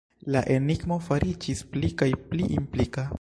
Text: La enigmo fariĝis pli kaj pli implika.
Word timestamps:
La 0.35 0.41
enigmo 0.53 0.97
fariĝis 1.09 1.63
pli 1.75 1.95
kaj 2.03 2.09
pli 2.33 2.53
implika. 2.61 3.09